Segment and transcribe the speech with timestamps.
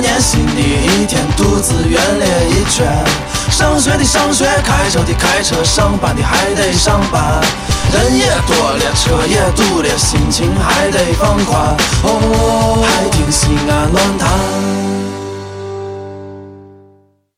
[0.00, 2.86] 年新的一天肚子圆了一圈。
[3.50, 7.40] 上学的上学开车的开车上班的还得上班。
[7.92, 11.76] 人也多了车也堵了心情还得放宽。
[12.02, 14.55] 哦还听心安论坛